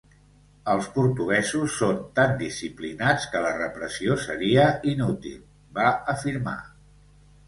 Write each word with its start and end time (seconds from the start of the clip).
Els 0.71 0.85
portuguesos 0.93 1.73
són 1.81 1.99
tan 2.19 2.31
disciplinats 2.39 3.27
que 3.33 3.41
la 3.43 3.51
repressió 3.57 4.15
seria 4.23 4.63
inútil, 4.93 5.37
va 5.79 5.91
afirmar. 6.15 6.55